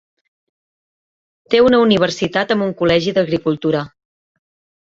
[1.53, 3.83] Té una universitat amb un col·legi d'agricultura.